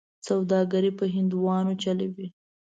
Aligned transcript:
سوداګري 0.27 0.91
په 0.99 1.05
هندوانو 1.15 1.73
چلوي. 1.83 2.27